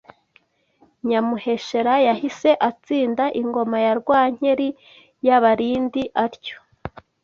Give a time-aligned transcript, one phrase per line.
[1.07, 4.67] Nyamuheshera yahise atsinda Ingoma ya Rwankeli
[5.25, 6.57] y’Abalindi atyo